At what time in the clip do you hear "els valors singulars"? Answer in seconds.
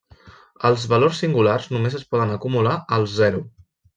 0.69-1.69